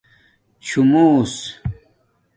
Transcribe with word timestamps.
څُݸمُوس 0.67 1.33